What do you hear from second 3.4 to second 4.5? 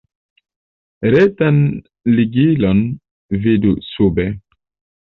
vidu sube.